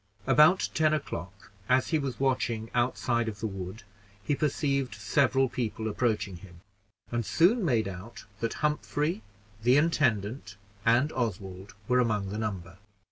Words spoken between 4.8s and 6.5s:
several people approaching